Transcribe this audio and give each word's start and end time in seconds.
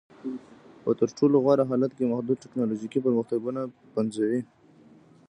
په 0.83 0.89
تر 0.99 1.09
ټولو 1.17 1.35
غوره 1.43 1.63
حالت 1.71 1.91
کې 1.97 2.09
محدود 2.11 2.37
ټکنالوژیکي 2.43 2.99
پرمختګونه 3.05 3.61
پنځوي 3.95 4.41